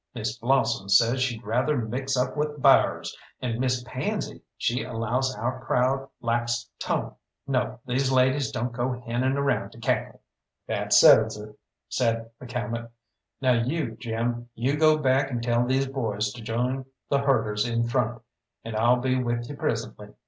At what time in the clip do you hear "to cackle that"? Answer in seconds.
9.73-10.91